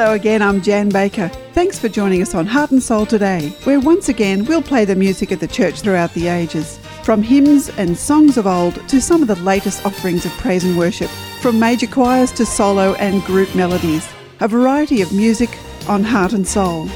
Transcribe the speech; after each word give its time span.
Hello 0.00 0.14
again, 0.14 0.40
I'm 0.40 0.62
Jan 0.62 0.88
Baker. 0.88 1.28
Thanks 1.52 1.78
for 1.78 1.90
joining 1.90 2.22
us 2.22 2.34
on 2.34 2.46
Heart 2.46 2.70
and 2.70 2.82
Soul 2.82 3.04
today, 3.04 3.50
where 3.64 3.78
once 3.78 4.08
again 4.08 4.46
we'll 4.46 4.62
play 4.62 4.86
the 4.86 4.96
music 4.96 5.30
of 5.30 5.40
the 5.40 5.46
church 5.46 5.82
throughout 5.82 6.10
the 6.14 6.28
ages. 6.28 6.78
From 7.04 7.22
hymns 7.22 7.68
and 7.76 7.94
songs 7.94 8.38
of 8.38 8.46
old 8.46 8.76
to 8.88 8.98
some 8.98 9.20
of 9.20 9.28
the 9.28 9.36
latest 9.42 9.84
offerings 9.84 10.24
of 10.24 10.32
praise 10.38 10.64
and 10.64 10.78
worship, 10.78 11.10
from 11.42 11.58
major 11.58 11.86
choirs 11.86 12.32
to 12.32 12.46
solo 12.46 12.94
and 12.94 13.22
group 13.24 13.54
melodies. 13.54 14.08
A 14.40 14.48
variety 14.48 15.02
of 15.02 15.12
music 15.12 15.50
on 15.86 16.02
Heart 16.02 16.32
and 16.32 16.48
Soul. 16.48 16.88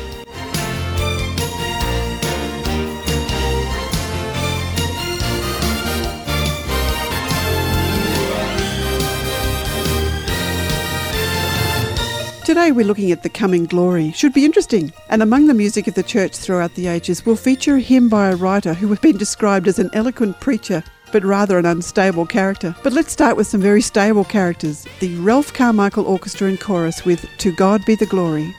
Today 12.54 12.70
we're 12.70 12.86
looking 12.86 13.10
at 13.10 13.24
the 13.24 13.28
coming 13.28 13.64
glory. 13.64 14.12
Should 14.12 14.32
be 14.32 14.44
interesting. 14.44 14.92
And 15.08 15.22
among 15.24 15.48
the 15.48 15.54
music 15.54 15.88
of 15.88 15.94
the 15.94 16.04
church 16.04 16.36
throughout 16.36 16.72
the 16.76 16.86
ages 16.86 17.26
we'll 17.26 17.34
feature 17.34 17.74
a 17.74 17.80
hymn 17.80 18.08
by 18.08 18.30
a 18.30 18.36
writer 18.36 18.74
who 18.74 18.86
has 18.90 19.00
been 19.00 19.16
described 19.16 19.66
as 19.66 19.80
an 19.80 19.90
eloquent 19.92 20.38
preacher, 20.38 20.84
but 21.10 21.24
rather 21.24 21.58
an 21.58 21.66
unstable 21.66 22.26
character. 22.26 22.72
But 22.84 22.92
let's 22.92 23.10
start 23.10 23.36
with 23.36 23.48
some 23.48 23.60
very 23.60 23.82
stable 23.82 24.22
characters. 24.22 24.86
The 25.00 25.16
Ralph 25.16 25.52
Carmichael 25.52 26.06
Orchestra 26.06 26.46
and 26.46 26.60
Chorus 26.60 27.04
with 27.04 27.26
To 27.38 27.50
God 27.50 27.84
Be 27.86 27.96
the 27.96 28.06
Glory. 28.06 28.54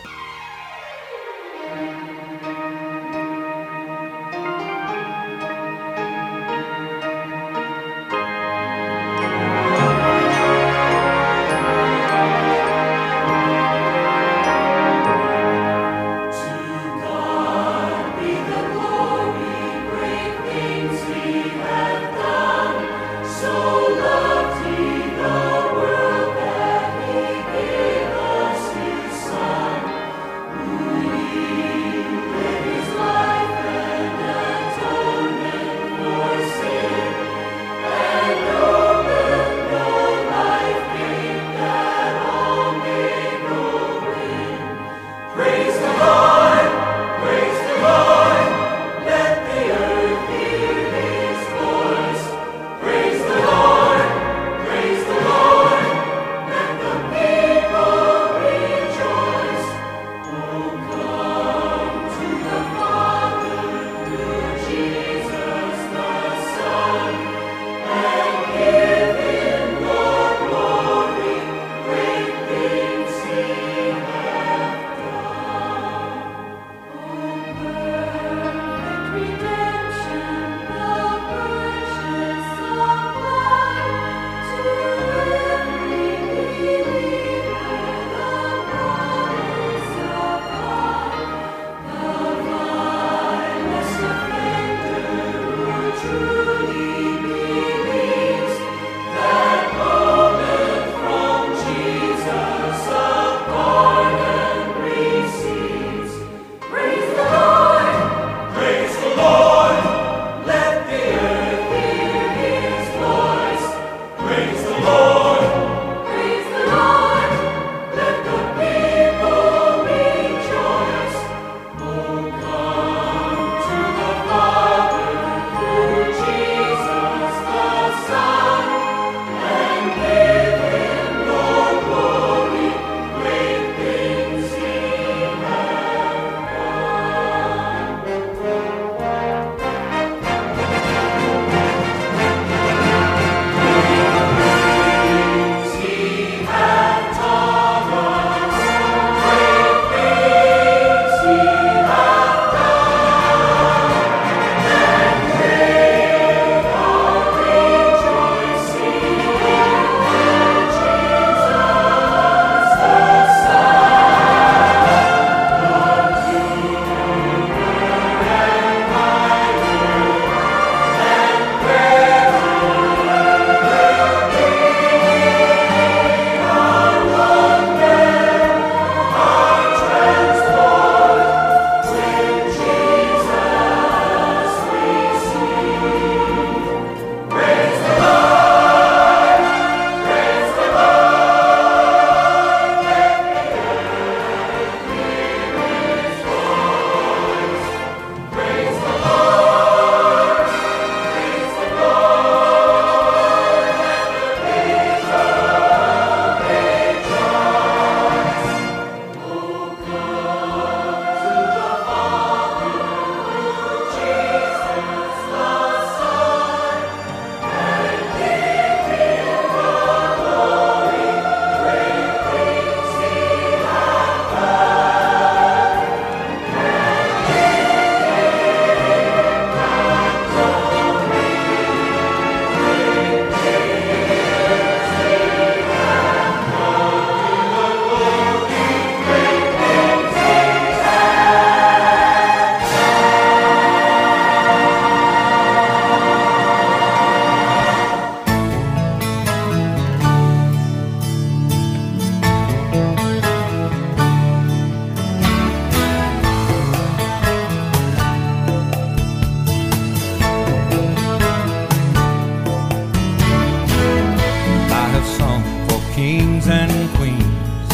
kings 265.95 266.49
and 266.49 266.73
queens 266.97 267.71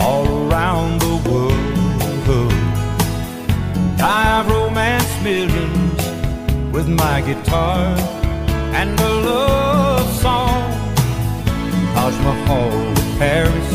all 0.00 0.28
around 0.48 1.00
the 1.00 1.14
world. 1.28 2.52
I've 3.98 4.46
romanced 4.48 5.22
millions 5.24 6.00
with 6.72 6.88
my 6.88 7.20
guitar 7.22 7.96
and 8.78 9.00
a 9.00 9.12
love 9.28 10.08
song. 10.22 10.70
Taj 11.94 12.14
Mahal 12.26 12.94
to 12.94 13.04
Paris, 13.18 13.70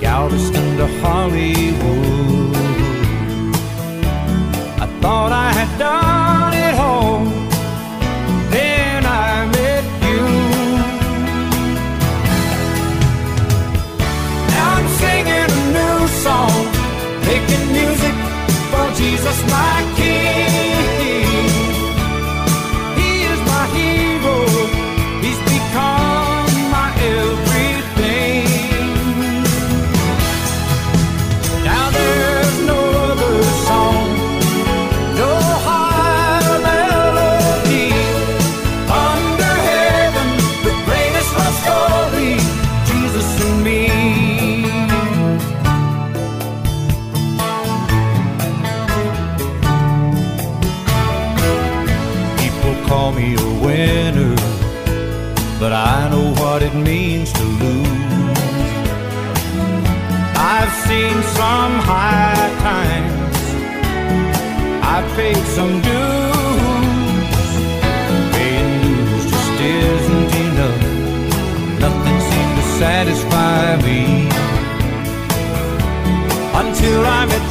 Galveston 0.00 0.76
to 0.78 0.88
Hollywood. 1.02 1.95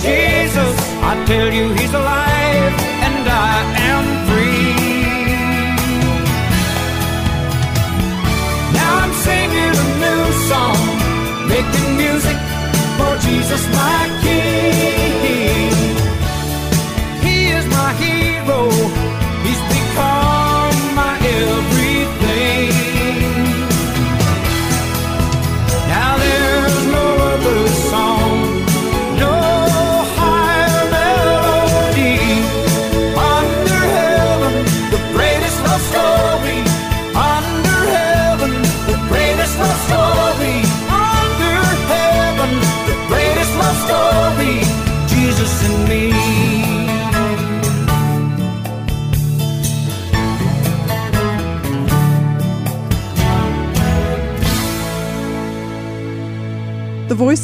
Jesus, 0.05 0.75
I 1.09 1.13
tell 1.25 1.49
you 1.51 1.73
he's 1.73 1.93
alive 1.93 2.75
and 3.07 3.23
I 3.49 3.55
am 3.91 4.05
free. 4.27 4.73
Now 8.77 8.91
I'm 9.03 9.13
singing 9.27 9.75
a 9.85 9.87
new 10.05 10.23
song, 10.51 10.81
making 11.53 11.89
music 12.03 12.37
for 12.97 13.13
Jesus, 13.27 13.61
my 13.73 14.14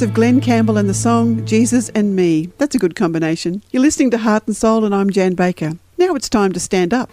of 0.01 0.13
Glen 0.13 0.41
Campbell 0.41 0.77
and 0.77 0.89
the 0.89 0.93
song 0.93 1.45
Jesus 1.45 1.89
and 1.89 2.15
Me. 2.15 2.49
That's 2.57 2.75
a 2.75 2.79
good 2.79 2.95
combination. 2.95 3.61
You're 3.71 3.81
listening 3.81 4.09
to 4.11 4.17
Heart 4.17 4.47
and 4.47 4.55
Soul, 4.55 4.85
and 4.85 4.95
I'm 4.95 5.09
Jan 5.09 5.35
Baker. 5.35 5.73
Now 5.97 6.15
it's 6.15 6.29
time 6.29 6.53
to 6.53 6.59
stand 6.59 6.93
up. 6.93 7.09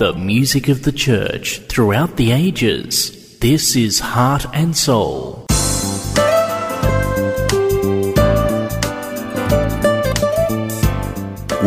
The 0.00 0.14
music 0.14 0.68
of 0.68 0.82
the 0.84 0.92
church 0.92 1.58
throughout 1.68 2.16
the 2.16 2.32
ages. 2.32 3.38
This 3.40 3.76
is 3.76 4.00
Heart 4.00 4.46
and 4.54 4.74
Soul. 4.74 5.44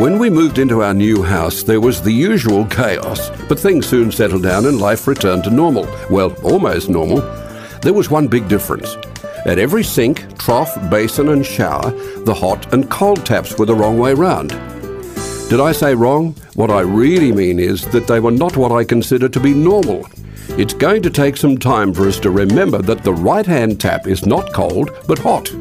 When 0.02 0.18
we 0.18 0.32
moved 0.32 0.58
into 0.58 0.82
our 0.82 0.96
new 0.96 1.22
house, 1.22 1.62
there 1.62 1.80
was 1.80 2.02
the 2.02 2.12
usual 2.12 2.66
chaos, 2.66 3.30
but 3.48 3.60
things 3.60 3.86
soon 3.86 4.12
settled 4.12 4.42
down 4.42 4.66
and 4.66 4.82
life 4.82 5.06
returned 5.06 5.44
to 5.44 5.52
normal. 5.52 5.88
Well, 6.10 6.34
almost 6.42 6.90
normal. 6.90 7.22
There 7.84 7.94
was 7.94 8.10
one 8.10 8.28
big 8.28 8.48
difference. 8.48 8.98
At 9.46 9.60
every 9.60 9.84
sink, 9.84 10.40
trough, 10.40 10.74
basin, 10.90 11.30
and 11.30 11.46
shower, 11.46 11.92
the 12.24 12.34
hot 12.34 12.74
and 12.74 12.90
cold 12.90 13.28
taps 13.28 13.60
were 13.60 13.68
the 13.68 13.76
wrong 13.76 14.00
way 14.00 14.16
round. 14.16 14.73
Did 15.54 15.62
I 15.62 15.72
say 15.72 15.94
wrong? 15.94 16.34
What 16.56 16.72
I 16.72 16.80
really 16.80 17.32
mean 17.32 17.60
is 17.60 17.86
that 17.90 18.08
they 18.08 18.20
were 18.20 18.32
not 18.32 18.58
what 18.58 18.72
I 18.72 18.84
consider 18.84 19.30
to 19.30 19.40
be 19.40 19.54
normal. 19.54 20.04
It's 20.58 20.74
going 20.74 21.04
to 21.04 21.12
take 21.12 21.38
some 21.38 21.60
time 21.60 21.94
for 21.94 22.08
us 22.08 22.20
to 22.22 22.32
remember 22.32 22.82
that 22.82 23.04
the 23.04 23.14
right 23.14 23.46
hand 23.46 23.80
tap 23.80 24.08
is 24.08 24.26
not 24.26 24.52
cold, 24.52 24.90
but 25.08 25.20
hot. 25.20 25.54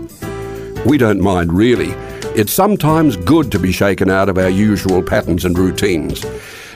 We 0.86 0.96
don't 0.96 1.20
mind 1.20 1.52
really. 1.52 1.90
It's 2.34 2.54
sometimes 2.54 3.18
good 3.18 3.52
to 3.52 3.58
be 3.58 3.70
shaken 3.70 4.08
out 4.08 4.30
of 4.30 4.38
our 4.38 4.48
usual 4.48 5.02
patterns 5.02 5.44
and 5.44 5.58
routines. 5.58 6.24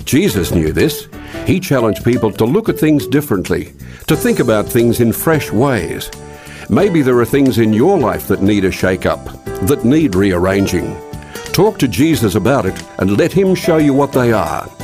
Jesus 0.05 0.53
knew 0.53 0.71
this. 0.71 1.09
He 1.47 1.59
challenged 1.59 2.05
people 2.05 2.31
to 2.33 2.45
look 2.45 2.69
at 2.69 2.79
things 2.79 3.07
differently, 3.07 3.73
to 4.09 4.15
think 4.15 4.41
about 4.41 4.67
things 4.67 5.01
in 5.01 5.11
fresh 5.11 5.51
ways. 5.51 6.11
Maybe 6.69 7.01
there 7.01 7.19
are 7.19 7.25
things 7.25 7.57
in 7.57 7.73
your 7.73 7.99
life 7.99 8.29
that 8.29 8.43
need 8.43 8.67
a 8.67 8.71
shake 8.71 9.07
up, 9.07 9.25
that 9.69 9.87
need 9.87 10.15
rearranging. 10.15 10.95
Talk 11.57 11.79
to 11.79 11.89
Jesus 11.89 12.35
about 12.35 12.67
it 12.67 12.85
and 12.99 13.17
let 13.17 13.33
Him 13.33 13.55
show 13.55 13.79
you 13.79 13.95
what 13.95 14.13
they 14.13 14.31
are. 14.31 14.76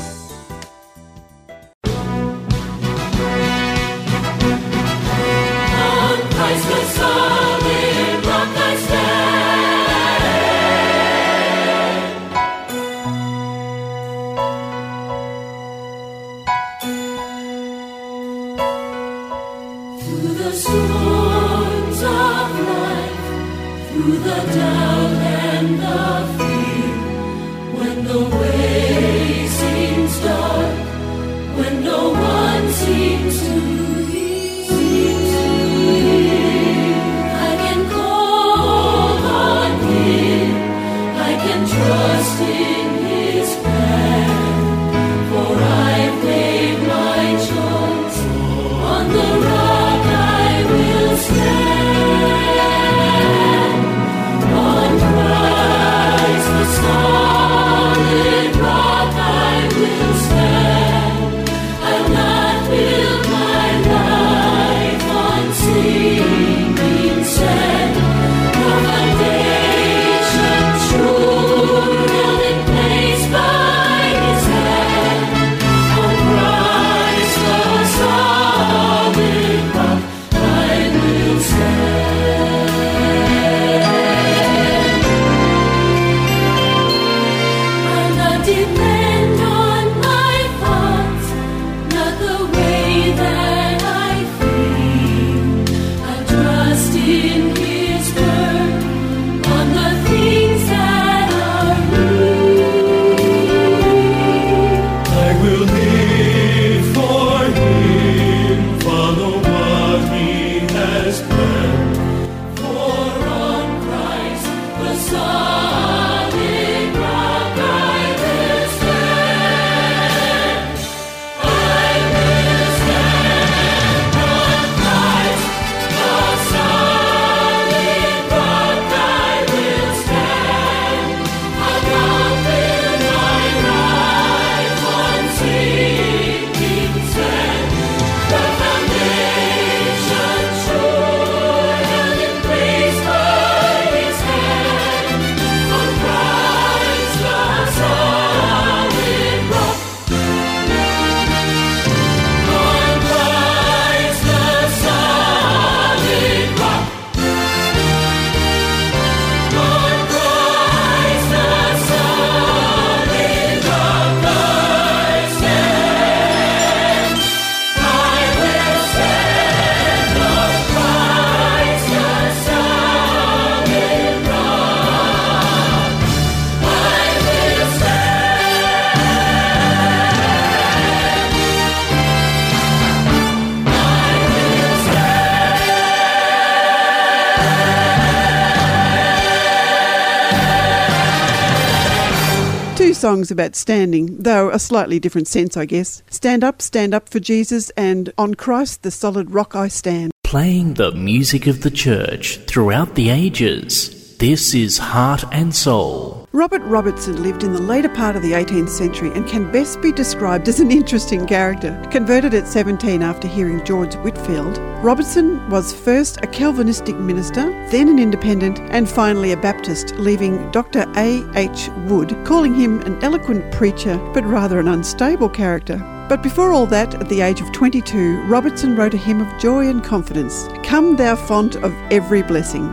Songs 193.03 193.33
about 193.33 193.57
standing, 193.57 194.23
though 194.23 194.49
a 194.51 194.61
slightly 194.61 195.01
different 195.01 195.27
sense, 195.27 195.57
I 195.57 195.65
guess. 195.65 196.05
Stand 196.09 196.45
up, 196.45 196.63
stand 196.63 196.95
up 196.95 197.09
for 197.09 197.19
Jesus, 197.19 197.71
and 197.71 198.13
On 198.17 198.35
Christ, 198.37 198.85
the 198.85 198.93
solid 198.93 199.33
rock 199.33 199.57
I 199.57 199.67
stand. 199.67 200.13
Playing 200.23 200.75
the 200.75 200.93
music 200.93 201.49
of 201.49 201.63
the 201.63 201.71
church 201.71 202.39
throughout 202.47 202.95
the 202.95 203.11
ages. 203.11 204.02
This 204.23 204.55
is 204.55 204.79
Heart 204.79 205.25
and 205.33 205.53
Soul. 205.53 206.29
Robert 206.31 206.63
Robinson 206.63 207.25
lived 207.25 207.43
in 207.43 207.53
the 207.53 207.61
later 207.61 207.89
part 207.89 208.15
of 208.15 208.23
the 208.23 208.31
18th 208.31 208.69
century 208.69 209.11
and 209.15 209.27
can 209.27 209.51
best 209.51 209.83
be 209.83 209.91
described 209.91 210.47
as 210.47 210.61
an 210.61 210.71
interesting 210.71 211.27
character. 211.27 211.77
Converted 211.91 212.33
at 212.33 212.47
17 212.47 213.03
after 213.03 213.27
hearing 213.27 213.65
George 213.65 213.97
Whitefield, 213.97 214.59
Robinson 214.81 215.51
was 215.51 215.73
first 215.73 216.19
a 216.23 216.29
Calvinistic 216.29 216.95
minister, 216.99 217.51
then 217.73 217.89
an 217.89 217.99
independent, 217.99 218.61
and 218.71 218.89
finally 218.89 219.33
a 219.33 219.37
Baptist, 219.37 219.97
leaving 219.97 220.49
Dr. 220.53 220.85
A. 220.95 221.29
H. 221.35 221.69
Wood 221.89 222.17
calling 222.25 222.55
him 222.55 222.81
an 222.83 223.03
eloquent 223.03 223.53
preacher 223.53 223.99
but 224.15 224.25
rather 224.25 224.61
an 224.61 224.69
unstable 224.69 225.31
character. 225.31 225.79
But 226.09 226.23
before 226.23 226.53
all 226.53 226.67
that, 226.67 226.95
at 226.95 227.09
the 227.09 227.23
age 227.23 227.41
of 227.41 227.51
22, 227.51 228.23
Robinson 228.29 228.77
wrote 228.77 228.95
a 228.95 228.99
hymn 228.99 229.21
of 229.21 229.41
joy 229.41 229.67
and 229.67 229.83
confidence 229.83 230.47
Come, 230.63 230.95
thou 230.95 231.17
font 231.17 231.57
of 231.57 231.75
every 231.91 232.23
blessing. 232.23 232.69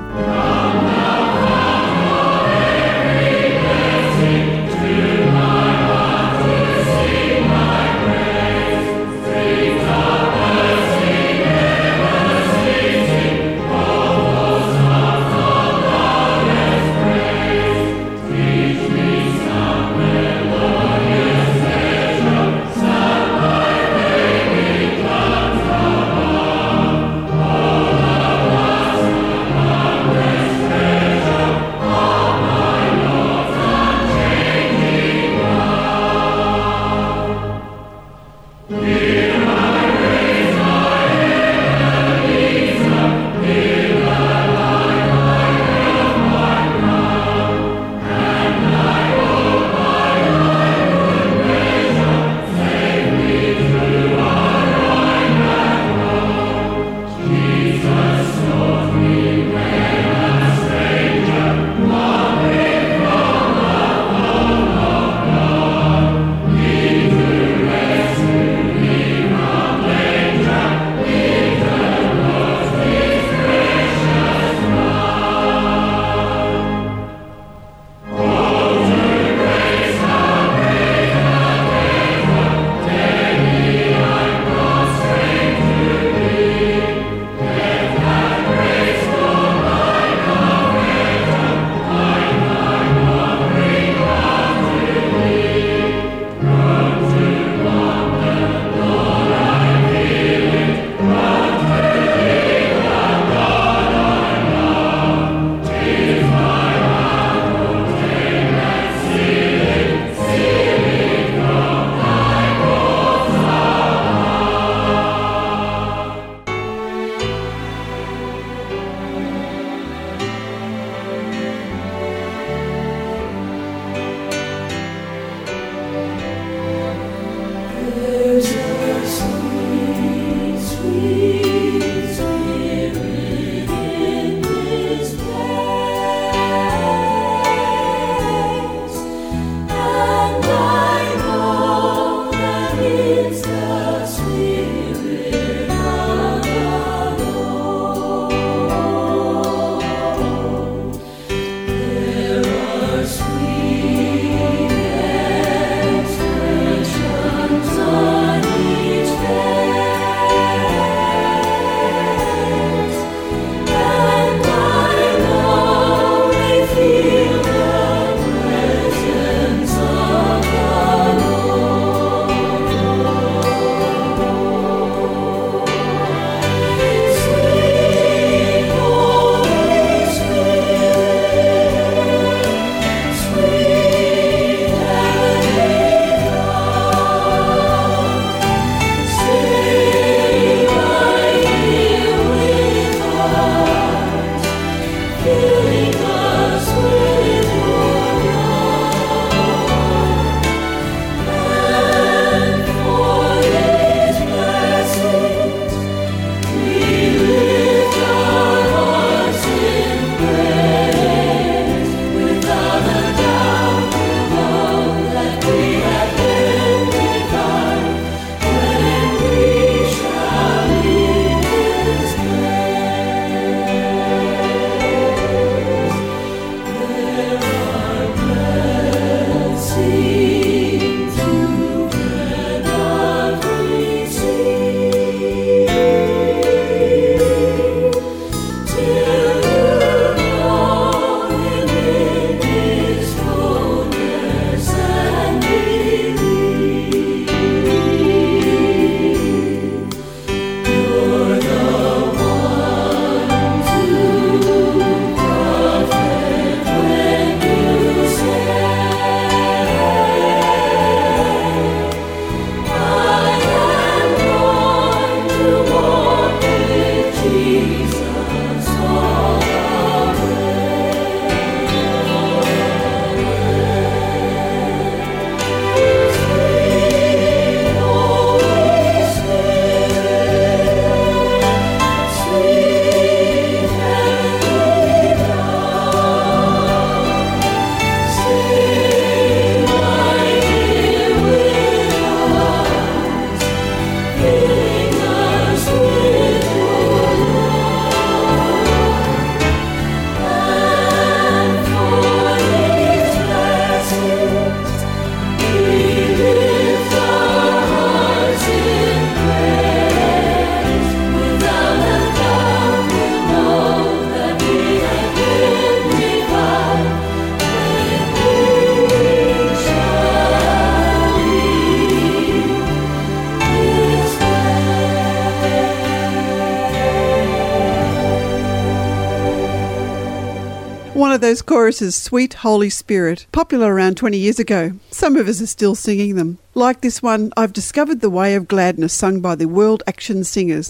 Those 331.40 331.46
choruses, 331.46 331.96
Sweet 331.96 332.34
Holy 332.34 332.70
Spirit, 332.70 333.26
popular 333.32 333.74
around 333.74 333.96
20 333.96 334.18
years 334.18 334.40
ago. 334.40 334.74
Some 334.92 335.16
of 335.16 335.30
us 335.30 335.42
are 335.42 335.48
still 335.48 335.74
singing 335.74 336.18
them. 336.18 336.38
Like 336.54 336.82
this 336.82 337.02
one, 337.02 337.32
I've 337.38 337.54
discovered 337.54 338.02
the 338.02 338.10
way 338.10 338.36
of 338.36 338.50
gladness, 338.50 338.92
sung 338.92 339.22
by 339.22 339.36
the 339.36 339.48
World 339.48 339.82
Action 339.88 340.26
Singers. 340.26 340.70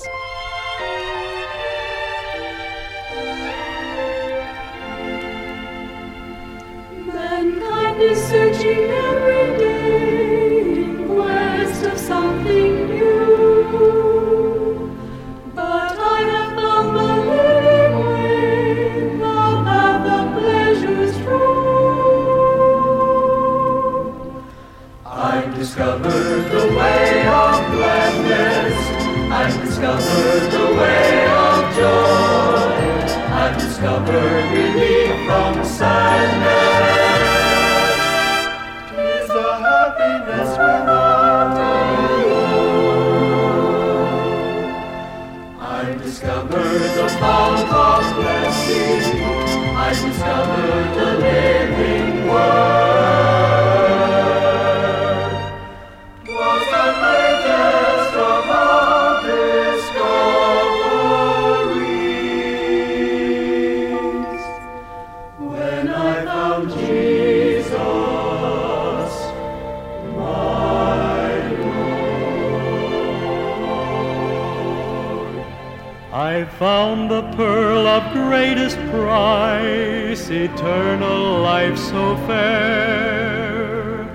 so 81.90 82.16
fair. 82.28 84.06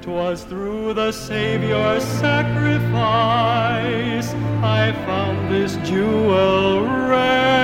Twas 0.00 0.44
through 0.44 0.94
the 0.94 1.12
Saviour's 1.12 2.02
sacrifice 2.02 2.80
I 4.62 4.92
found 5.04 5.50
this 5.52 5.76
jewel 5.86 6.86
rare. 7.10 7.60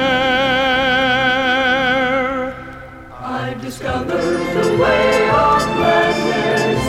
I've 3.19 3.63
discovered 3.63 4.41
the 4.59 4.77
way 4.83 5.31
of 5.31 5.63
gladness. 5.77 6.83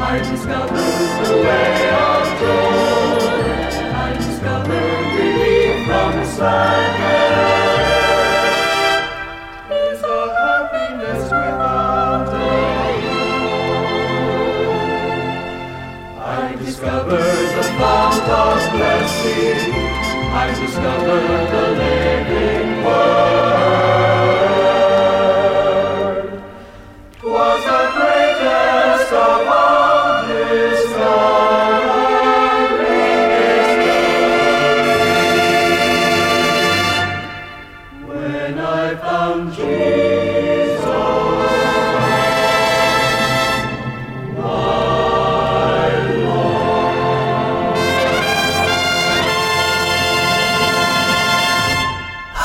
I've 0.00 0.26
discovered 0.30 0.96
the 1.26 1.34
way 1.44 1.90
of 1.92 2.24
joy. 2.40 3.28
I've 4.02 4.16
discovered 4.16 4.98
relief 5.18 5.76
from 5.86 6.12
sight. 6.24 6.83
Does 18.26 18.70
blessings 18.70 20.06
I 20.32 20.46
discover 20.58 21.20
the 21.52 21.73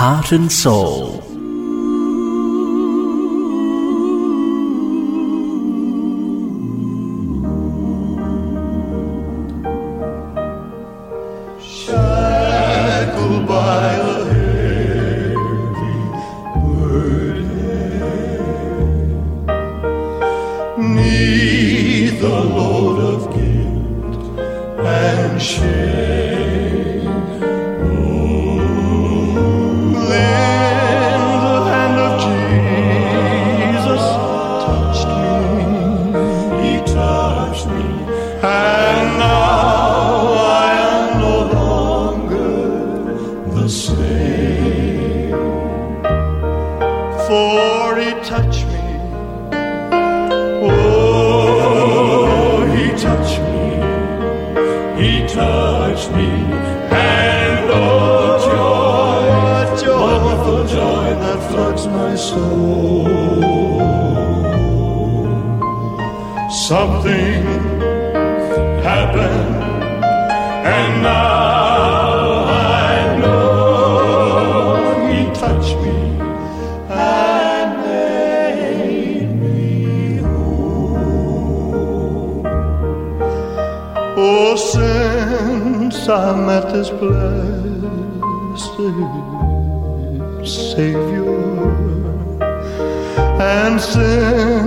heart 0.10 0.32
and 0.32 0.52
soul. 0.52 1.19
the 22.19 22.28
load 22.28 23.00
of 23.12 23.22
guilt 23.34 24.39
and 24.86 25.41
shame. 25.41 26.09
Something 66.69 67.41
happened, 68.84 69.55
and 70.75 70.91
now 71.01 72.43
I 72.45 73.17
know 73.17 75.08
he 75.08 75.19
touched 75.34 75.77
me 75.84 75.97
and 76.91 77.69
made 77.88 79.32
me 79.41 80.17
whole. 80.17 81.34
Oh, 84.15 84.55
since 84.55 85.97
I 86.08 86.36
met 86.36 86.65
this 86.71 86.89
blessed 86.91 88.77
Savior, 90.45 91.34
and 93.41 93.75
since 93.82 94.59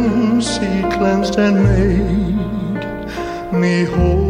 cleansed 1.02 1.36
and 1.36 1.56
made 1.64 3.60
me 3.60 3.82
whole, 3.82 4.21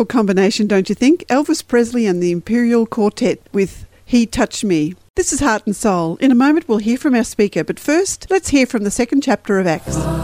wonderful 0.00 0.18
combination, 0.18 0.66
don't 0.66 0.88
you 0.88 0.94
think? 0.94 1.26
Elvis 1.26 1.66
Presley 1.66 2.06
and 2.06 2.22
the 2.22 2.32
Imperial 2.32 2.86
Quartet 2.86 3.38
with 3.52 3.86
He 4.06 4.24
Touched 4.24 4.64
Me. 4.64 4.94
This 5.14 5.30
is 5.30 5.40
Heart 5.40 5.66
and 5.66 5.76
Soul. 5.76 6.16
In 6.22 6.30
a 6.30 6.34
moment, 6.34 6.66
we'll 6.66 6.78
hear 6.78 6.96
from 6.96 7.14
our 7.14 7.24
speaker, 7.24 7.62
but 7.62 7.78
first, 7.78 8.26
let's 8.30 8.48
hear 8.48 8.64
from 8.64 8.84
the 8.84 8.90
second 8.90 9.22
chapter 9.22 9.58
of 9.58 9.66
Acts. 9.66 10.19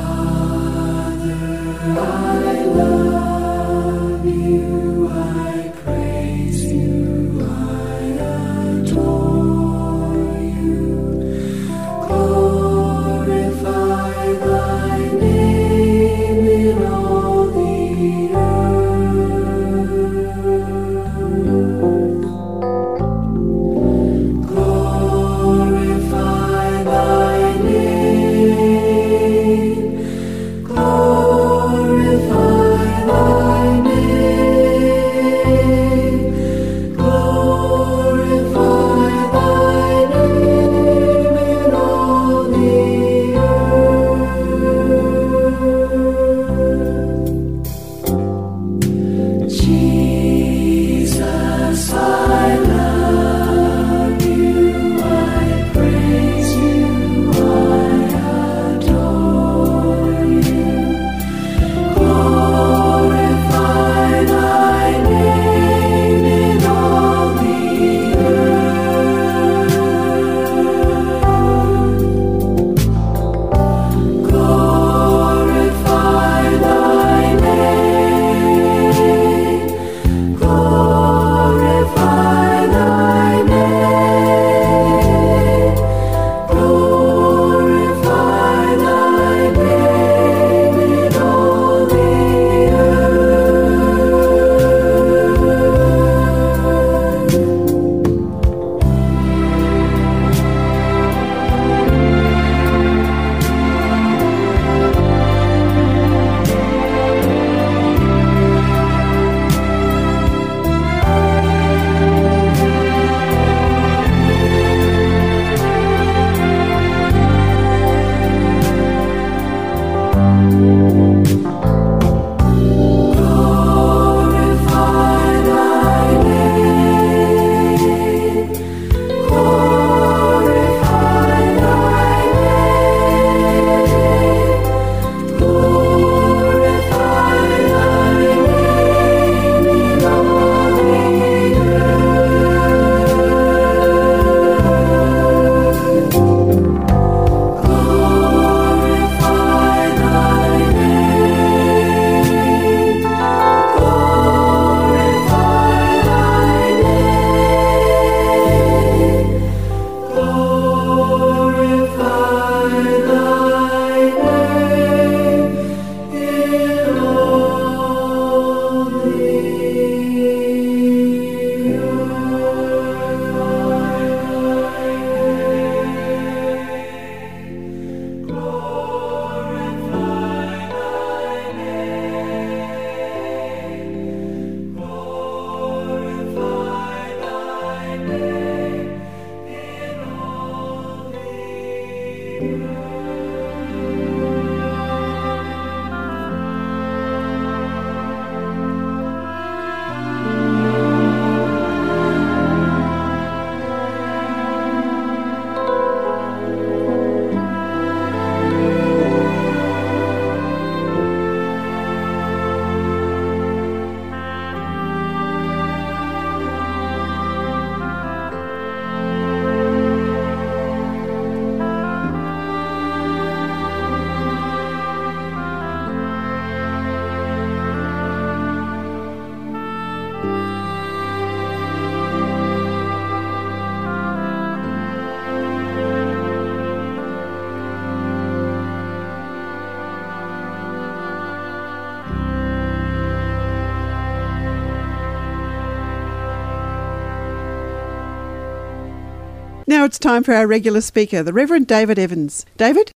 It's 249.86 250.00
time 250.00 250.24
for 250.24 250.34
our 250.34 250.48
regular 250.48 250.80
speaker, 250.80 251.22
the 251.22 251.32
Reverend 251.32 251.68
David 251.68 251.96
Evans. 251.96 252.44
David? 252.56 252.90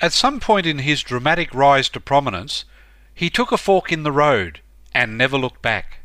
At 0.00 0.12
some 0.12 0.40
point 0.40 0.66
in 0.66 0.80
his 0.80 1.00
dramatic 1.00 1.54
rise 1.54 1.88
to 1.90 2.00
prominence, 2.00 2.64
he 3.14 3.30
took 3.30 3.52
a 3.52 3.56
fork 3.56 3.92
in 3.92 4.02
the 4.02 4.10
road 4.10 4.58
and 4.92 5.16
never 5.16 5.38
looked 5.38 5.62
back. 5.62 6.00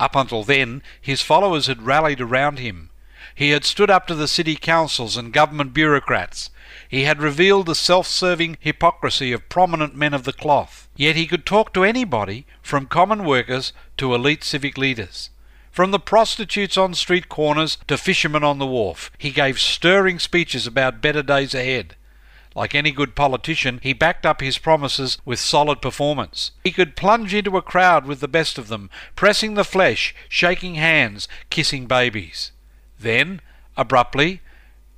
Up 0.00 0.16
until 0.16 0.42
then, 0.42 0.82
his 0.98 1.20
followers 1.20 1.66
had 1.66 1.82
rallied 1.82 2.22
around 2.22 2.58
him. 2.58 2.88
He 3.34 3.50
had 3.50 3.66
stood 3.66 3.90
up 3.90 4.06
to 4.06 4.14
the 4.14 4.26
city 4.26 4.56
councils 4.56 5.18
and 5.18 5.34
government 5.34 5.74
bureaucrats. 5.74 6.48
He 6.88 7.02
had 7.02 7.20
revealed 7.20 7.66
the 7.66 7.74
self 7.74 8.06
serving 8.06 8.56
hypocrisy 8.60 9.32
of 9.32 9.50
prominent 9.50 9.94
men 9.94 10.14
of 10.14 10.24
the 10.24 10.32
cloth. 10.32 10.88
Yet 10.96 11.14
he 11.14 11.26
could 11.26 11.44
talk 11.44 11.74
to 11.74 11.84
anybody, 11.84 12.46
from 12.62 12.86
common 12.86 13.22
workers 13.22 13.74
to 13.98 14.14
elite 14.14 14.44
civic 14.44 14.78
leaders. 14.78 15.28
From 15.76 15.90
the 15.90 15.98
prostitutes 15.98 16.78
on 16.78 16.94
street 16.94 17.28
corners 17.28 17.76
to 17.86 17.98
fishermen 17.98 18.42
on 18.42 18.58
the 18.58 18.66
wharf, 18.66 19.12
he 19.18 19.30
gave 19.30 19.60
stirring 19.60 20.18
speeches 20.18 20.66
about 20.66 21.02
better 21.02 21.22
days 21.22 21.54
ahead. 21.54 21.96
Like 22.54 22.74
any 22.74 22.92
good 22.92 23.14
politician, 23.14 23.80
he 23.82 23.92
backed 23.92 24.24
up 24.24 24.40
his 24.40 24.56
promises 24.56 25.18
with 25.26 25.38
solid 25.38 25.82
performance. 25.82 26.52
He 26.64 26.72
could 26.72 26.96
plunge 26.96 27.34
into 27.34 27.58
a 27.58 27.60
crowd 27.60 28.06
with 28.06 28.20
the 28.20 28.26
best 28.26 28.56
of 28.56 28.68
them, 28.68 28.88
pressing 29.16 29.52
the 29.52 29.64
flesh, 29.64 30.14
shaking 30.30 30.76
hands, 30.76 31.28
kissing 31.50 31.84
babies. 31.84 32.52
Then, 32.98 33.42
abruptly, 33.76 34.40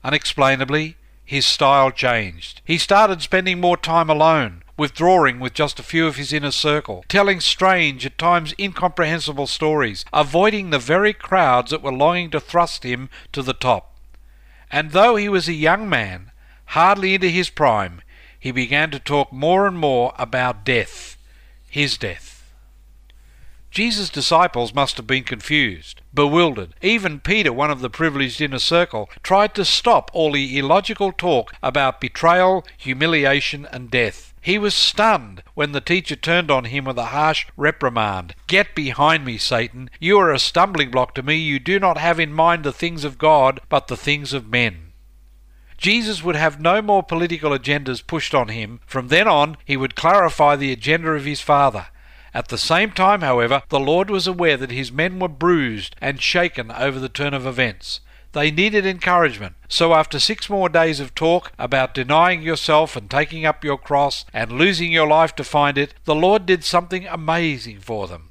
unexplainably, 0.05 0.95
his 1.25 1.45
style 1.45 1.91
changed. 1.91 2.61
He 2.64 2.79
started 2.79 3.21
spending 3.21 3.61
more 3.61 3.77
time 3.77 4.09
alone, 4.09 4.62
withdrawing 4.79 5.41
with 5.41 5.53
just 5.53 5.79
a 5.79 5.83
few 5.83 6.07
of 6.07 6.17
his 6.17 6.33
inner 6.33 6.53
circle, 6.53 7.05
telling 7.09 7.41
strange, 7.41 8.07
at 8.07 8.17
times 8.17 8.55
incomprehensible 8.59 9.47
stories, 9.47 10.05
avoiding 10.12 10.71
the 10.71 10.79
very 10.79 11.12
crowds 11.12 11.71
that 11.71 11.83
were 11.83 11.93
longing 11.93 12.31
to 12.31 12.41
thrust 12.41 12.85
him 12.85 13.11
to 13.33 13.43
the 13.43 13.53
top. 13.53 13.95
And 14.71 14.93
though 14.93 15.17
he 15.17 15.29
was 15.29 15.49
a 15.49 15.53
young 15.53 15.88
man, 15.88 16.31
hardly 16.67 17.14
into 17.14 17.29
his 17.29 17.51
prime, 17.51 18.01
he 18.38 18.53
began 18.53 18.91
to 18.93 19.01
talk 19.01 19.33
more 19.33 19.67
and 19.67 19.77
more 19.77 20.14
about 20.17 20.64
death, 20.64 21.17
his 21.69 21.99
death. 21.99 22.37
Jesus' 23.71 24.09
disciples 24.09 24.73
must 24.73 24.97
have 24.97 25.07
been 25.07 25.25
confused, 25.25 26.01
bewildered. 26.14 26.75
Even 26.81 27.21
Peter, 27.21 27.53
one 27.53 27.71
of 27.71 27.81
the 27.81 27.91
privileged 27.91 28.41
inner 28.41 28.59
circle, 28.59 29.11
tried 29.23 29.55
to 29.55 29.64
stop 29.64 30.11
all 30.14 30.33
the 30.33 30.59
illogical 30.59 31.12
talk 31.12 31.53
about 31.62 32.01
betrayal, 32.01 32.64
humiliation, 32.79 33.67
and 33.71 33.91
death. 33.91 34.28
He 34.48 34.56
was 34.56 34.72
stunned 34.74 35.42
when 35.52 35.72
the 35.72 35.80
teacher 35.82 36.16
turned 36.16 36.50
on 36.50 36.64
him 36.64 36.87
with 36.87 36.96
a 36.96 37.12
harsh 37.12 37.44
reprimand. 37.54 38.34
Get 38.46 38.74
behind 38.74 39.22
me, 39.22 39.37
Satan. 39.37 39.90
You 40.00 40.18
are 40.20 40.32
a 40.32 40.38
stumbling 40.38 40.90
block 40.90 41.14
to 41.16 41.22
me. 41.22 41.34
You 41.34 41.58
do 41.58 41.78
not 41.78 41.98
have 41.98 42.18
in 42.18 42.32
mind 42.32 42.64
the 42.64 42.72
things 42.72 43.04
of 43.04 43.18
God, 43.18 43.61
but 43.68 43.88
the 43.88 43.96
things 43.96 44.32
of 44.32 44.48
men. 44.48 44.94
Jesus 45.76 46.22
would 46.22 46.34
have 46.34 46.62
no 46.62 46.80
more 46.80 47.02
political 47.02 47.50
agendas 47.50 48.00
pushed 48.00 48.34
on 48.34 48.48
him. 48.48 48.80
From 48.87 49.08
then 49.08 49.28
on, 49.28 49.58
he 49.66 49.76
would 49.76 49.94
clarify 49.94 50.56
the 50.56 50.72
agenda 50.72 51.11
of 51.11 51.26
his 51.26 51.42
Father. 51.42 51.88
At 52.32 52.48
the 52.48 52.56
same 52.56 52.92
time, 52.92 53.20
however, 53.20 53.62
the 53.68 53.78
Lord 53.78 54.08
was 54.08 54.26
aware 54.26 54.56
that 54.56 54.70
his 54.70 54.90
men 54.90 55.18
were 55.18 55.28
bruised 55.28 55.94
and 56.00 56.22
shaken 56.22 56.72
over 56.72 56.98
the 56.98 57.11
turn 57.11 57.34
of 57.34 57.46
events. 57.46 58.00
They 58.33 58.51
needed 58.51 58.85
encouragement. 58.85 59.57
So 59.69 59.95
after 59.95 60.19
six 60.19 60.51
more 60.51 60.69
days 60.69 61.01
of 61.01 61.14
talk 61.14 61.53
about 61.59 61.95
denying 61.95 62.43
yourself 62.43 62.97
and 62.97 63.11
taking 63.11 63.47
up 63.47 63.64
your 63.64 63.79
cross 63.79 64.25
and 64.33 64.53
losing 64.53 64.93
your 64.93 65.07
life 65.07 65.35
to 65.37 65.45
find 65.45 65.79
it, 65.79 65.95
the 66.05 66.14
Lord 66.14 66.47
did 66.47 66.64
something 66.64 67.07
amazing 67.07 67.81
for 67.81 68.07
them. 68.07 68.31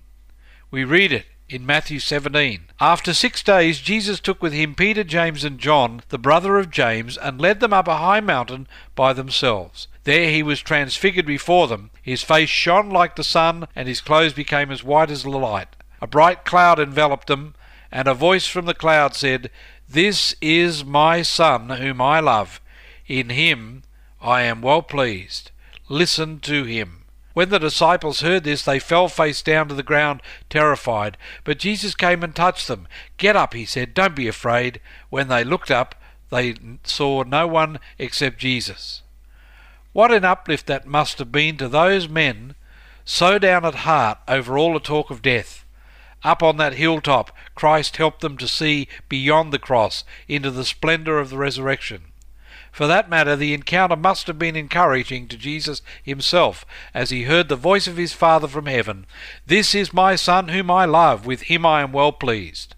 We 0.69 0.83
read 0.83 1.11
it 1.11 1.25
in 1.49 1.65
Matthew 1.65 1.99
17. 1.99 2.67
After 2.79 3.13
six 3.13 3.41
days, 3.41 3.79
Jesus 3.79 4.19
took 4.19 4.41
with 4.41 4.53
him 4.53 4.75
Peter, 4.75 5.03
James, 5.03 5.43
and 5.43 5.57
John, 5.59 6.01
the 6.09 6.17
brother 6.17 6.57
of 6.57 6.69
James, 6.69 7.17
and 7.17 7.39
led 7.39 7.59
them 7.59 7.73
up 7.73 7.87
a 7.87 7.97
high 7.97 8.19
mountain 8.19 8.67
by 8.95 9.13
themselves. 9.13 9.87
There 10.03 10.29
he 10.29 10.43
was 10.43 10.61
transfigured 10.61 11.25
before 11.25 11.67
them. 11.67 11.91
His 12.01 12.21
face 12.21 12.49
shone 12.49 12.89
like 12.89 13.15
the 13.15 13.23
sun, 13.23 13.67
and 13.75 13.87
his 13.87 14.01
clothes 14.01 14.33
became 14.33 14.71
as 14.71 14.83
white 14.83 15.09
as 15.09 15.23
the 15.23 15.29
light. 15.29 15.75
A 16.01 16.07
bright 16.07 16.45
cloud 16.45 16.79
enveloped 16.79 17.27
them, 17.27 17.55
and 17.91 18.07
a 18.07 18.13
voice 18.13 18.47
from 18.47 18.65
the 18.65 18.73
cloud 18.73 19.15
said, 19.15 19.49
This 19.89 20.35
is 20.41 20.83
my 20.83 21.21
Son, 21.21 21.69
whom 21.69 22.01
I 22.01 22.19
love. 22.19 22.59
In 23.07 23.29
him 23.29 23.83
I 24.21 24.41
am 24.41 24.61
well 24.61 24.81
pleased. 24.81 25.51
Listen 25.87 26.39
to 26.41 26.65
him. 26.65 27.05
When 27.33 27.49
the 27.49 27.59
disciples 27.59 28.21
heard 28.21 28.43
this, 28.43 28.63
they 28.63 28.79
fell 28.79 29.07
face 29.07 29.41
down 29.41 29.69
to 29.69 29.75
the 29.75 29.83
ground, 29.83 30.21
terrified. 30.49 31.17
But 31.43 31.59
Jesus 31.59 31.95
came 31.95 32.23
and 32.23 32.35
touched 32.35 32.67
them. 32.67 32.87
Get 33.17 33.35
up, 33.35 33.53
he 33.53 33.63
said, 33.63 33.93
don't 33.93 34.15
be 34.15 34.27
afraid. 34.27 34.81
When 35.09 35.27
they 35.27 35.43
looked 35.43 35.71
up, 35.71 35.95
they 36.31 36.55
saw 36.83 37.23
no 37.23 37.47
one 37.47 37.79
except 37.97 38.39
Jesus. 38.39 39.03
What 39.93 40.11
an 40.11 40.25
uplift 40.25 40.65
that 40.65 40.87
must 40.87 41.19
have 41.19 41.31
been 41.31 41.57
to 41.57 41.69
those 41.69 42.09
men 42.09 42.55
so 43.05 43.39
down 43.39 43.63
at 43.63 43.75
heart 43.75 44.17
over 44.27 44.57
all 44.57 44.73
the 44.73 44.79
talk 44.79 45.09
of 45.09 45.21
death. 45.21 45.63
Up 46.27 46.43
on 46.43 46.57
that 46.57 46.73
hilltop, 46.73 47.31
Christ 47.55 47.95
helped 47.95 48.19
them 48.19 48.35
to 48.39 48.49
see 48.49 48.89
beyond 49.07 49.53
the 49.53 49.57
cross 49.57 50.03
into 50.27 50.51
the 50.51 50.65
splendour 50.65 51.19
of 51.19 51.29
the 51.29 51.37
resurrection. 51.37 52.11
For 52.69 52.85
that 52.85 53.09
matter, 53.09 53.37
the 53.37 53.53
encounter 53.53 53.95
must 53.95 54.27
have 54.27 54.37
been 54.37 54.57
encouraging 54.57 55.29
to 55.29 55.37
Jesus 55.37 55.81
himself 56.03 56.65
as 56.93 57.11
he 57.11 57.23
heard 57.23 57.47
the 57.47 57.55
voice 57.55 57.87
of 57.87 57.95
his 57.95 58.11
Father 58.11 58.49
from 58.49 58.65
heaven 58.65 59.05
This 59.45 59.73
is 59.73 59.93
my 59.93 60.17
Son 60.17 60.49
whom 60.49 60.69
I 60.69 60.83
love, 60.83 61.25
with 61.25 61.43
him 61.43 61.65
I 61.65 61.81
am 61.81 61.93
well 61.93 62.11
pleased. 62.11 62.75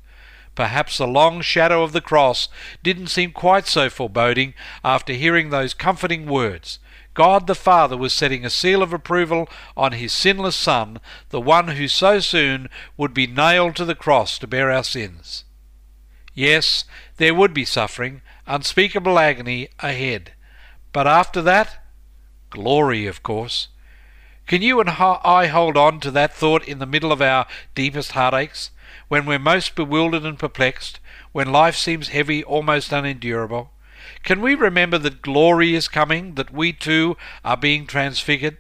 Perhaps 0.53 0.99
the 0.99 1.07
long 1.07 1.41
shadow 1.41 1.81
of 1.81 1.91
the 1.91 2.01
cross 2.01 2.49
didn't 2.83 3.07
seem 3.07 3.31
quite 3.31 3.65
so 3.65 3.89
foreboding 3.89 4.53
after 4.83 5.13
hearing 5.13 5.49
those 5.49 5.73
comforting 5.73 6.27
words. 6.27 6.77
God 7.19 7.47
the 7.47 7.53
Father 7.53 7.97
was 7.97 8.13
setting 8.13 8.45
a 8.45 8.49
seal 8.49 8.81
of 8.81 8.93
approval 8.93 9.49
on 9.75 9.91
his 9.91 10.13
sinless 10.13 10.55
Son, 10.55 11.01
the 11.31 11.41
one 11.41 11.67
who 11.67 11.89
so 11.89 12.21
soon 12.21 12.69
would 12.95 13.13
be 13.13 13.27
nailed 13.27 13.75
to 13.75 13.83
the 13.83 13.93
cross 13.93 14.39
to 14.39 14.47
bear 14.47 14.71
our 14.71 14.85
sins. 14.85 15.43
Yes, 16.33 16.85
there 17.17 17.35
would 17.35 17.53
be 17.53 17.65
suffering, 17.65 18.21
unspeakable 18.47 19.19
agony 19.19 19.67
ahead. 19.79 20.31
But 20.93 21.07
after 21.07 21.41
that, 21.41 21.83
glory, 22.51 23.05
of 23.05 23.21
course. 23.21 23.67
Can 24.47 24.61
you 24.61 24.79
and 24.79 24.89
I 24.89 25.47
hold 25.47 25.75
on 25.75 25.99
to 25.99 26.11
that 26.11 26.33
thought 26.33 26.65
in 26.69 26.79
the 26.79 26.85
middle 26.85 27.11
of 27.11 27.21
our 27.21 27.47
deepest 27.75 28.13
heartaches, 28.13 28.71
when 29.09 29.25
we're 29.25 29.39
most 29.39 29.75
bewildered 29.75 30.23
and 30.23 30.39
perplexed, 30.39 31.01
when 31.33 31.51
life 31.51 31.75
seems 31.75 32.07
heavy, 32.07 32.45
almost 32.45 32.93
unendurable? 32.93 33.73
Can 34.23 34.41
we 34.41 34.55
remember 34.55 34.97
that 34.97 35.21
glory 35.21 35.75
is 35.75 35.87
coming, 35.87 36.35
that 36.35 36.53
we 36.53 36.73
too 36.73 37.17
are 37.43 37.57
being 37.57 37.87
transfigured? 37.87 38.57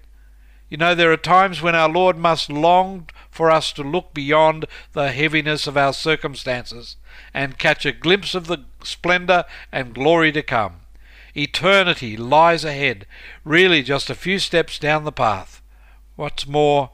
You 0.69 0.77
know, 0.77 0.93
there 0.93 1.11
are 1.11 1.17
times 1.17 1.61
when 1.61 1.75
our 1.75 1.89
Lord 1.89 2.17
must 2.17 2.49
long 2.49 3.09
for 3.31 3.49
us 3.49 3.71
to 3.73 3.83
look 3.83 4.13
beyond 4.13 4.65
the 4.93 5.11
heaviness 5.11 5.65
of 5.65 5.75
our 5.75 5.93
circumstances 5.93 6.95
and 7.33 7.57
catch 7.57 7.85
a 7.85 7.91
glimpse 7.91 8.35
of 8.35 8.47
the 8.47 8.65
splendour 8.83 9.45
and 9.71 9.95
glory 9.95 10.31
to 10.31 10.43
come. 10.43 10.81
Eternity 11.35 12.17
lies 12.17 12.63
ahead, 12.63 13.05
really 13.43 13.81
just 13.81 14.09
a 14.09 14.15
few 14.15 14.39
steps 14.39 14.77
down 14.77 15.03
the 15.03 15.11
path. 15.11 15.61
What's 16.15 16.45
more, 16.45 16.91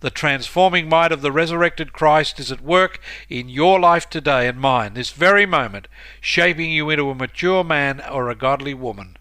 the 0.00 0.10
transforming 0.10 0.88
might 0.88 1.10
of 1.10 1.22
the 1.22 1.32
resurrected 1.32 1.92
Christ 1.92 2.38
is 2.38 2.52
at 2.52 2.60
work 2.60 3.00
in 3.28 3.48
your 3.48 3.80
life 3.80 4.08
today 4.08 4.46
and 4.46 4.60
mine, 4.60 4.94
this 4.94 5.10
very 5.10 5.44
moment, 5.44 5.88
shaping 6.20 6.70
you 6.70 6.88
into 6.90 7.10
a 7.10 7.14
mature 7.14 7.64
man 7.64 8.00
or 8.00 8.30
a 8.30 8.36
godly 8.36 8.74
woman, 8.74 9.16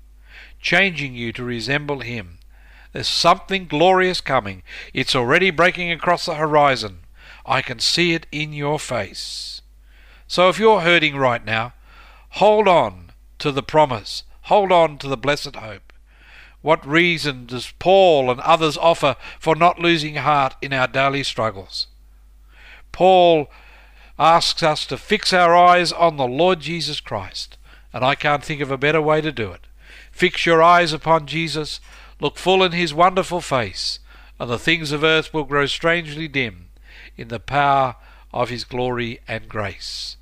changing 0.62 1.16
you 1.16 1.34
to 1.34 1.44
resemble 1.44 2.02
Him. 2.02 2.38
There's 2.94 3.08
something 3.08 3.68
glorious 3.68 4.22
coming. 4.22 4.64
It's 4.94 5.16
already 5.16 5.50
breaking 5.50 5.92
across 5.92 6.26
the 6.26 6.36
horizon. 6.36 7.00
I 7.46 7.62
can 7.62 7.80
see 7.80 8.14
it 8.14 8.28
in 8.32 8.54
your 8.54 8.80
face. 8.80 9.62
So 10.28 10.50
if 10.50 10.60
you're 10.60 10.82
hurting 10.82 11.16
right 11.16 11.44
now, 11.44 11.74
hold 12.32 12.68
on 12.68 13.12
to 13.40 13.52
the 13.52 13.64
promise. 13.64 14.24
Hold 14.44 14.72
on 14.72 14.98
to 15.00 15.08
the 15.08 15.18
blessed 15.18 15.56
hope. 15.56 15.87
What 16.68 16.86
reason 16.86 17.46
does 17.46 17.72
Paul 17.80 18.30
and 18.30 18.42
others 18.42 18.76
offer 18.76 19.16
for 19.40 19.56
not 19.56 19.80
losing 19.80 20.16
heart 20.16 20.58
in 20.62 20.74
our 20.74 20.86
daily 20.86 21.24
struggles? 21.24 21.88
Paul 22.92 23.50
asks 24.20 24.62
us 24.62 24.86
to 24.88 24.98
fix 24.98 25.32
our 25.32 25.56
eyes 25.56 25.94
on 25.94 26.18
the 26.18 26.28
Lord 26.28 26.60
Jesus 26.60 27.00
Christ, 27.00 27.58
and 27.94 28.04
I 28.04 28.16
can't 28.16 28.44
think 28.44 28.60
of 28.60 28.70
a 28.70 28.78
better 28.78 29.02
way 29.02 29.22
to 29.22 29.32
do 29.32 29.54
it. 29.54 29.62
Fix 30.12 30.46
your 30.46 30.62
eyes 30.62 30.92
upon 30.92 31.26
Jesus, 31.26 31.80
look 32.20 32.36
full 32.36 32.62
in 32.62 32.74
his 32.74 32.94
wonderful 32.94 33.40
face, 33.40 34.00
and 34.38 34.50
the 34.50 34.60
things 34.60 34.92
of 34.92 35.06
earth 35.06 35.34
will 35.34 35.46
grow 35.46 35.68
strangely 35.68 36.28
dim 36.28 36.68
in 37.16 37.30
the 37.30 37.40
power 37.40 37.96
of 38.34 38.50
his 38.50 38.66
glory 38.66 39.22
and 39.26 39.48
grace. 39.48 40.18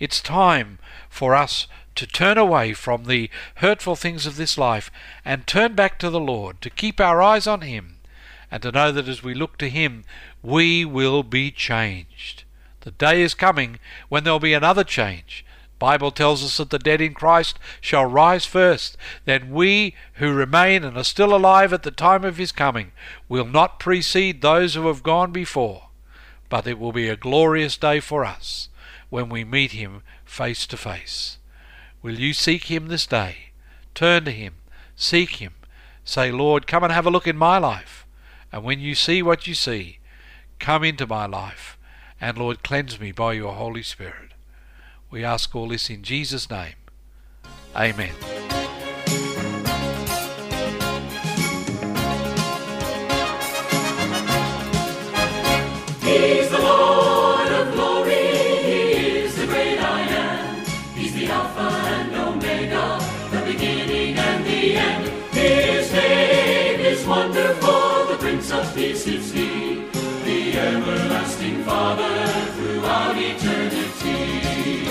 It's 0.00 0.20
time 0.20 0.80
for 1.08 1.36
us 1.36 1.68
to 1.96 2.06
turn 2.06 2.38
away 2.38 2.72
from 2.72 3.04
the 3.04 3.30
hurtful 3.56 3.96
things 3.96 4.26
of 4.26 4.36
this 4.36 4.58
life 4.58 4.90
and 5.24 5.46
turn 5.46 5.74
back 5.74 5.98
to 5.98 6.10
the 6.10 6.20
Lord, 6.20 6.60
to 6.60 6.70
keep 6.70 7.00
our 7.00 7.22
eyes 7.22 7.46
on 7.46 7.60
Him, 7.60 7.98
and 8.50 8.62
to 8.62 8.72
know 8.72 8.92
that 8.92 9.08
as 9.08 9.22
we 9.22 9.34
look 9.34 9.58
to 9.58 9.68
Him, 9.68 10.04
we 10.42 10.84
will 10.84 11.22
be 11.22 11.50
changed. 11.50 12.44
The 12.80 12.90
day 12.90 13.22
is 13.22 13.34
coming 13.34 13.78
when 14.08 14.24
there'll 14.24 14.38
be 14.38 14.54
another 14.54 14.84
change. 14.84 15.44
Bible 15.78 16.10
tells 16.10 16.44
us 16.44 16.56
that 16.58 16.70
the 16.70 16.78
dead 16.78 17.00
in 17.00 17.14
Christ 17.14 17.58
shall 17.80 18.06
rise 18.06 18.46
first. 18.46 18.96
Then 19.24 19.50
we 19.50 19.94
who 20.14 20.32
remain 20.32 20.84
and 20.84 20.96
are 20.96 21.04
still 21.04 21.34
alive 21.34 21.72
at 21.72 21.82
the 21.82 21.90
time 21.90 22.24
of 22.24 22.36
his 22.36 22.52
coming 22.52 22.92
will 23.28 23.44
not 23.44 23.80
precede 23.80 24.40
those 24.40 24.74
who 24.74 24.86
have 24.86 25.02
gone 25.02 25.32
before, 25.32 25.88
but 26.48 26.66
it 26.66 26.78
will 26.78 26.92
be 26.92 27.08
a 27.08 27.16
glorious 27.16 27.76
day 27.76 28.00
for 28.00 28.24
us 28.24 28.68
when 29.10 29.28
we 29.28 29.44
meet 29.44 29.72
him 29.72 30.02
face 30.24 30.66
to 30.66 30.76
face. 30.76 31.38
Will 32.04 32.20
you 32.20 32.34
seek 32.34 32.64
him 32.64 32.88
this 32.88 33.06
day? 33.06 33.36
Turn 33.94 34.26
to 34.26 34.30
him, 34.30 34.56
seek 34.94 35.36
him. 35.36 35.54
Say, 36.04 36.30
Lord, 36.30 36.66
come 36.66 36.84
and 36.84 36.92
have 36.92 37.06
a 37.06 37.10
look 37.10 37.26
in 37.26 37.34
my 37.34 37.56
life. 37.56 38.04
And 38.52 38.62
when 38.62 38.78
you 38.78 38.94
see 38.94 39.22
what 39.22 39.46
you 39.46 39.54
see, 39.54 40.00
come 40.58 40.84
into 40.84 41.06
my 41.06 41.24
life. 41.24 41.78
And 42.20 42.36
Lord, 42.36 42.62
cleanse 42.62 43.00
me 43.00 43.10
by 43.10 43.32
your 43.32 43.54
Holy 43.54 43.82
Spirit. 43.82 44.32
We 45.10 45.24
ask 45.24 45.56
all 45.56 45.68
this 45.68 45.88
in 45.88 46.02
Jesus' 46.02 46.50
name. 46.50 46.74
Amen. 47.74 48.12
He's 56.02 56.43
Father 71.84 72.26
throughout 72.56 73.14
eternity. 73.14 74.88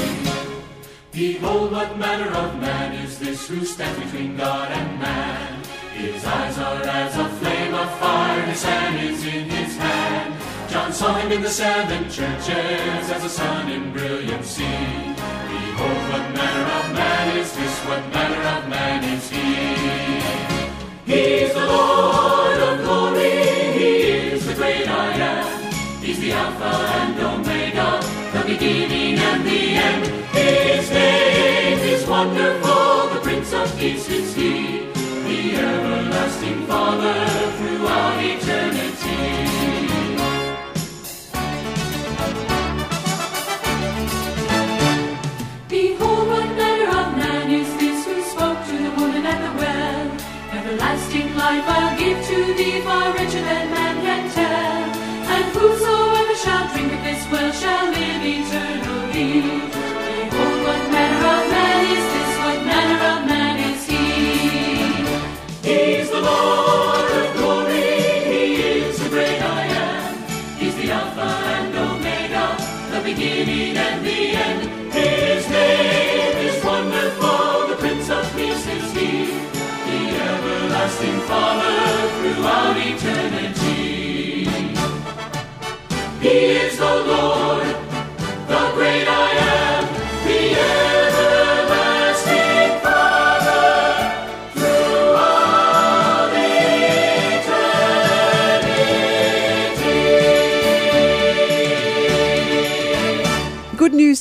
Behold, 1.12 1.72
what 1.72 1.98
manner 1.98 2.30
of 2.38 2.60
man 2.60 2.94
is 3.04 3.18
this 3.18 3.48
who 3.48 3.66
stands 3.66 4.00
between 4.00 4.38
God 4.38 4.70
and 4.70 5.00
man? 5.00 5.64
His 5.96 6.24
eyes 6.24 6.56
are 6.60 6.84
as 6.84 7.18
a 7.18 7.28
flame 7.40 7.74
of 7.74 7.90
fire, 7.98 8.42
his 8.44 8.64
hand 8.64 9.10
is 9.10 9.26
in 9.26 9.46
his 9.50 9.76
hand. 9.76 10.36
John 10.70 10.94
saw 10.94 11.16
him 11.16 11.32
in 11.32 11.42
the 11.42 11.50
seven 11.50 12.04
churches 12.12 13.10
as 13.16 13.24
a 13.26 13.30
sun 13.30 13.72
in 13.72 13.92
brilliancy. 13.92 14.78
Behold, 15.50 16.04
what 16.12 16.26
manner 16.38 16.66
of 16.78 16.86
man 16.94 17.38
is 17.40 17.52
this? 17.56 17.76
What 17.90 18.04
manner 18.14 18.44
of 18.56 18.70
man 18.70 19.04
is 19.16 19.32
he? 19.32 19.50
He's 21.12 21.54
the 21.56 21.66
Lord 21.66 22.60
of 22.70 22.84
glory. 22.86 23.32
He 23.80 23.90
is 24.34 24.46
the 24.46 24.54
great 24.54 24.88
I 24.88 25.10
am. 25.32 25.53
Alpha 26.34 26.74
and 27.02 27.20
Omega, 27.20 27.90
the 28.34 28.44
beginning 28.52 29.18
and 29.20 29.46
the 29.46 29.62
end. 29.88 30.06
His 30.34 30.90
name 30.90 31.80
is 31.80 32.08
wonderful. 32.08 33.10
The 33.14 33.20
Prince 33.22 33.54
of 33.54 33.78
Peace 33.78 34.10
is 34.10 34.36
he, 34.36 34.90
the 35.28 35.56
everlasting 35.58 36.66
Father 36.66 37.20
throughout 37.58 38.18
eternity. 38.32 39.22
Behold, 45.70 46.28
what 46.28 46.50
manner 46.58 46.90
of 47.00 47.18
man 47.18 47.52
is 47.52 47.70
this 47.78 48.06
who 48.06 48.22
spoke 48.24 48.60
to 48.68 48.76
the 48.86 48.92
woman 49.00 49.26
at 49.26 49.40
the 49.46 49.52
well? 49.60 50.08
Everlasting 50.58 51.36
life 51.36 51.64
I'll 51.68 51.98
give 51.98 52.20
to 52.28 52.54
thee, 52.58 52.82
far 52.82 53.14
richer 53.14 53.42
than 53.42 53.63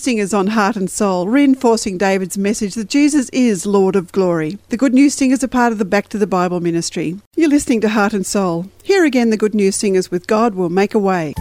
Singers 0.02 0.34
on 0.34 0.48
Heart 0.48 0.76
and 0.76 0.90
Soul, 0.90 1.28
reinforcing 1.28 1.96
David's 1.96 2.36
message 2.36 2.74
that 2.74 2.88
Jesus 2.88 3.28
is 3.30 3.64
Lord 3.64 3.94
of 3.94 4.10
Glory. 4.12 4.58
The 4.68 4.76
Good 4.76 4.94
News 4.94 5.14
Singers 5.14 5.44
are 5.44 5.48
part 5.48 5.72
of 5.72 5.78
the 5.78 5.84
Back 5.84 6.08
to 6.08 6.18
the 6.18 6.26
Bible 6.26 6.60
ministry. 6.60 7.18
You're 7.36 7.48
listening 7.48 7.80
to 7.82 7.90
Heart 7.90 8.12
and 8.12 8.26
Soul. 8.26 8.66
Here 8.82 9.04
again, 9.04 9.30
the 9.30 9.36
Good 9.36 9.54
News 9.54 9.76
Singers 9.76 10.10
with 10.10 10.26
God 10.26 10.54
Will 10.54 10.70
Make 10.70 10.94
a 10.94 10.98
Way. 10.98 11.34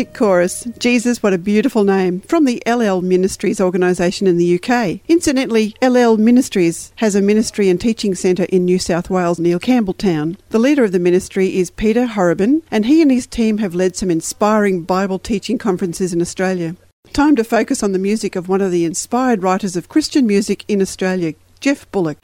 Fantastic 0.00 0.18
chorus. 0.18 0.64
Jesus, 0.78 1.22
what 1.22 1.34
a 1.34 1.38
beautiful 1.38 1.84
name. 1.84 2.20
From 2.20 2.46
the 2.46 2.62
Ellel 2.64 3.02
Ministries 3.02 3.60
organisation 3.60 4.26
in 4.26 4.38
the 4.38 4.58
UK. 4.58 5.00
Incidentally, 5.08 5.74
Ellel 5.82 6.16
Ministries 6.16 6.90
has 6.96 7.14
a 7.14 7.20
ministry 7.20 7.68
and 7.68 7.78
teaching 7.78 8.14
centre 8.14 8.44
in 8.44 8.64
New 8.64 8.78
South 8.78 9.10
Wales 9.10 9.38
near 9.38 9.58
Campbelltown. 9.58 10.38
The 10.48 10.58
leader 10.58 10.84
of 10.84 10.92
the 10.92 10.98
ministry 10.98 11.58
is 11.58 11.70
Peter 11.70 12.06
Horrobin, 12.06 12.62
and 12.70 12.86
he 12.86 13.02
and 13.02 13.10
his 13.10 13.26
team 13.26 13.58
have 13.58 13.74
led 13.74 13.94
some 13.94 14.10
inspiring 14.10 14.84
Bible 14.84 15.18
teaching 15.18 15.58
conferences 15.58 16.14
in 16.14 16.22
Australia. 16.22 16.76
Time 17.12 17.36
to 17.36 17.44
focus 17.44 17.82
on 17.82 17.92
the 17.92 17.98
music 17.98 18.36
of 18.36 18.48
one 18.48 18.62
of 18.62 18.70
the 18.70 18.86
inspired 18.86 19.42
writers 19.42 19.76
of 19.76 19.90
Christian 19.90 20.26
music 20.26 20.64
in 20.66 20.80
Australia, 20.80 21.34
Geoff 21.60 21.90
Bullock. 21.92 22.16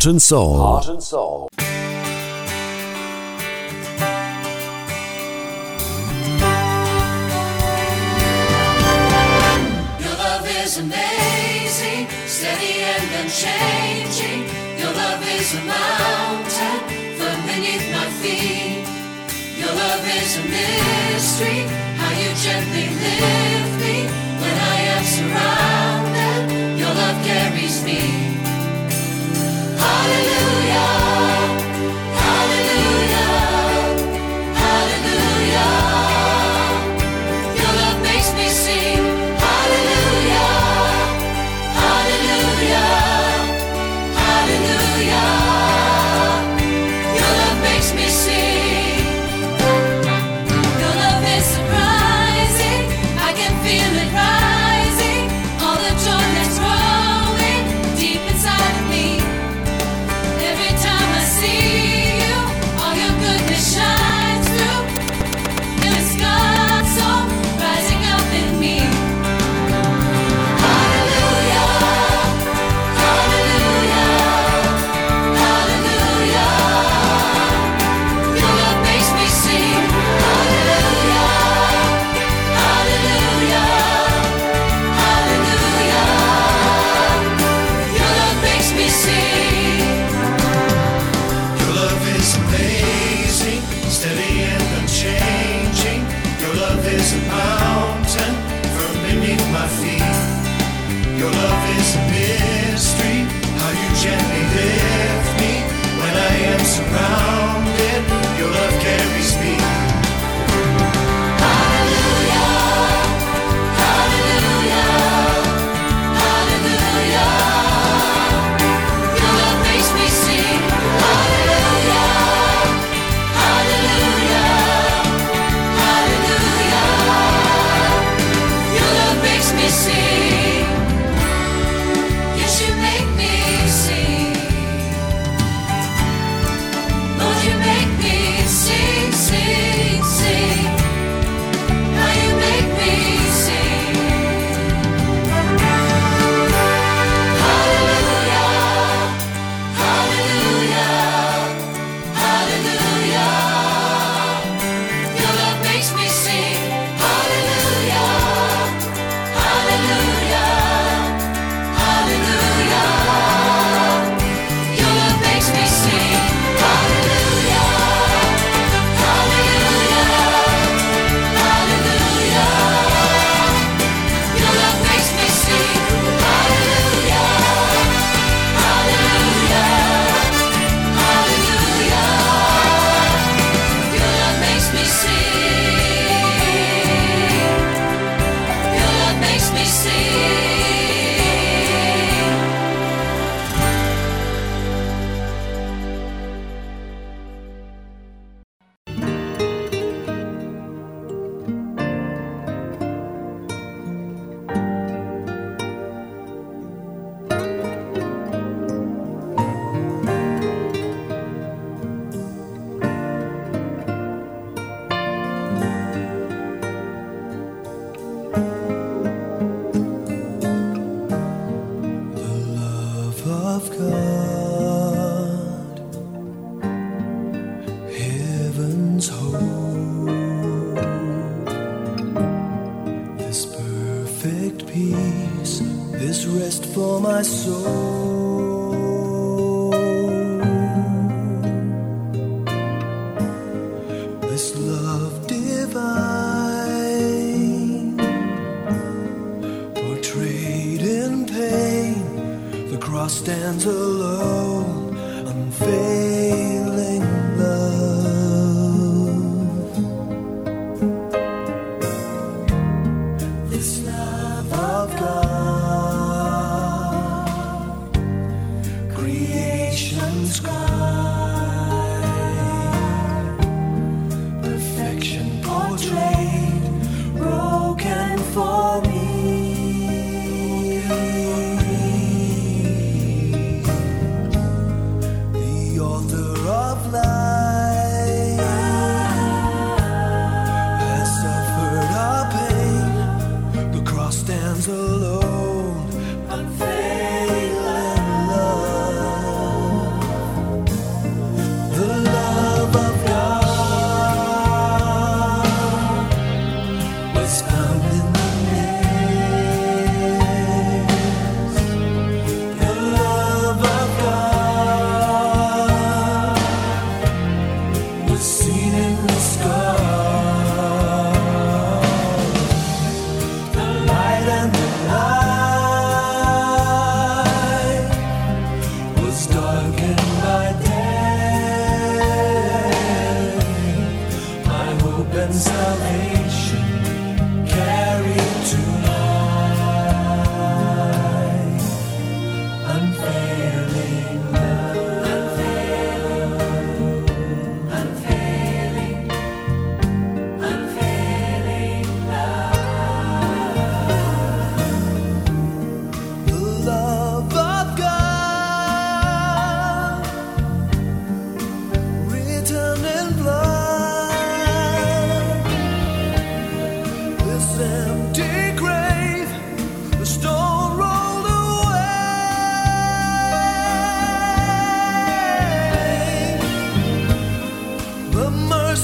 Heart 0.00 0.12
and 0.12 0.22
Soul. 0.22 0.56
Heart 0.56 0.88
and 0.88 1.02
soul. 1.02 1.19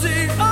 Mercy 0.03 0.46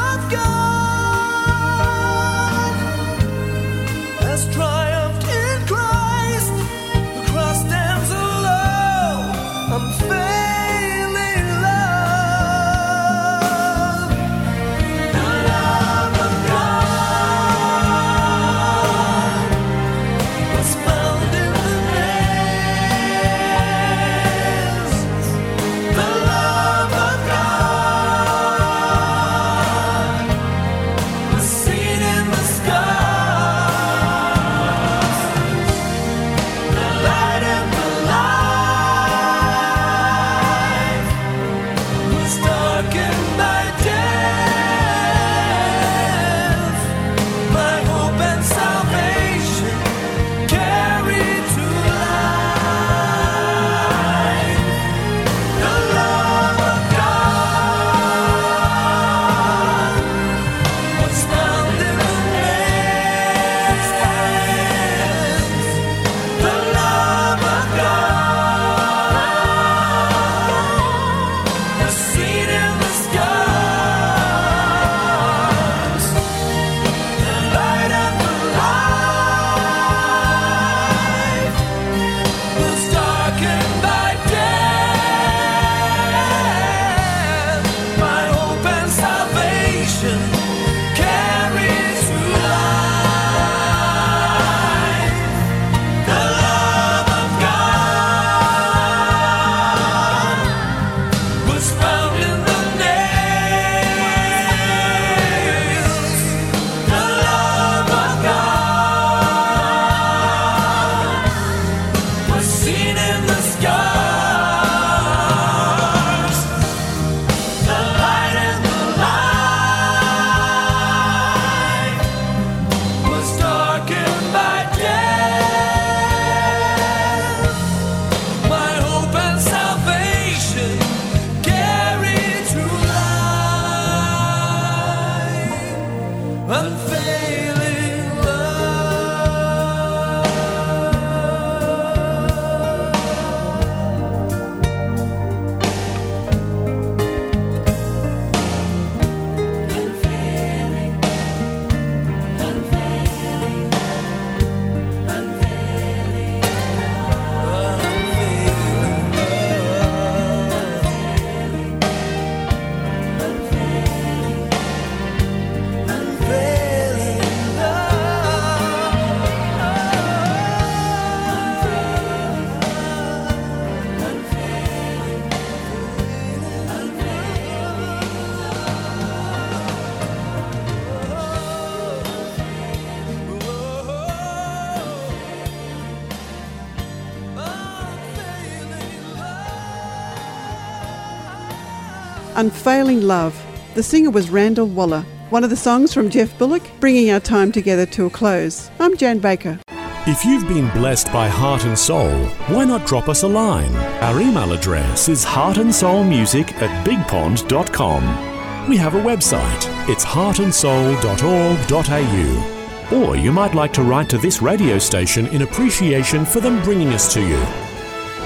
Unfailing 192.66 193.02
Love. 193.02 193.38
The 193.74 193.82
singer 193.82 194.08
was 194.08 194.30
Randall 194.30 194.66
Waller. 194.66 195.02
One 195.28 195.44
of 195.44 195.50
the 195.50 195.56
songs 195.56 195.92
from 195.92 196.08
Geoff 196.08 196.38
Bullock, 196.38 196.62
bringing 196.80 197.10
our 197.10 197.20
time 197.20 197.52
together 197.52 197.84
to 197.84 198.06
a 198.06 198.10
close. 198.10 198.70
I'm 198.80 198.96
Jan 198.96 199.18
Baker. 199.18 199.60
If 200.06 200.24
you've 200.24 200.48
been 200.48 200.70
blessed 200.70 201.12
by 201.12 201.28
Heart 201.28 201.66
and 201.66 201.78
Soul, 201.78 202.24
why 202.48 202.64
not 202.64 202.86
drop 202.86 203.10
us 203.10 203.22
a 203.22 203.28
line? 203.28 203.76
Our 204.02 204.18
email 204.18 204.54
address 204.54 205.10
is 205.10 205.26
heartandsoulmusic 205.26 206.54
at 206.54 206.86
bigpond.com. 206.86 208.68
We 208.70 208.78
have 208.78 208.94
a 208.94 209.02
website. 209.02 209.68
It's 209.86 210.06
heartandsoul.org.au. 210.06 212.96
Or 212.96 213.14
you 213.14 213.30
might 213.30 213.54
like 213.54 213.74
to 213.74 213.82
write 213.82 214.08
to 214.08 214.16
this 214.16 214.40
radio 214.40 214.78
station 214.78 215.26
in 215.26 215.42
appreciation 215.42 216.24
for 216.24 216.40
them 216.40 216.62
bringing 216.62 216.94
us 216.94 217.12
to 217.12 217.20
you. 217.20 217.36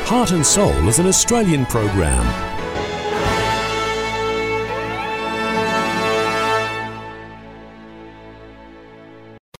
Heart 0.07 0.31
and 0.31 0.47
Soul 0.47 0.87
is 0.87 1.01
an 1.01 1.09
Australian 1.09 1.67
program. 1.67 2.58